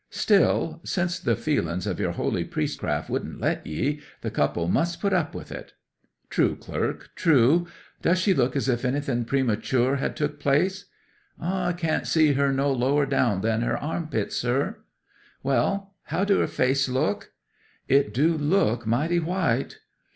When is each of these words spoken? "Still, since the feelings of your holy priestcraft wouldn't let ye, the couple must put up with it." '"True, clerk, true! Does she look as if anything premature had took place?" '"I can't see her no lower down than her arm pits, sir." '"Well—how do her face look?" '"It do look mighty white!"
"Still, 0.09 0.81
since 0.83 1.19
the 1.19 1.35
feelings 1.35 1.85
of 1.85 1.99
your 1.99 2.13
holy 2.13 2.43
priestcraft 2.43 3.07
wouldn't 3.07 3.39
let 3.39 3.67
ye, 3.67 4.01
the 4.21 4.31
couple 4.31 4.67
must 4.67 4.99
put 4.99 5.13
up 5.13 5.35
with 5.35 5.51
it." 5.51 5.73
'"True, 6.31 6.55
clerk, 6.55 7.11
true! 7.15 7.67
Does 8.01 8.17
she 8.17 8.33
look 8.33 8.55
as 8.55 8.67
if 8.67 8.83
anything 8.83 9.25
premature 9.25 9.97
had 9.97 10.15
took 10.15 10.39
place?" 10.39 10.85
'"I 11.39 11.73
can't 11.73 12.07
see 12.07 12.33
her 12.33 12.51
no 12.51 12.71
lower 12.71 13.05
down 13.05 13.41
than 13.41 13.61
her 13.61 13.77
arm 13.77 14.07
pits, 14.07 14.35
sir." 14.35 14.79
'"Well—how 15.43 16.23
do 16.25 16.39
her 16.39 16.47
face 16.47 16.89
look?" 16.89 17.33
'"It 17.87 18.11
do 18.11 18.35
look 18.35 18.87
mighty 18.87 19.19
white!" 19.19 19.81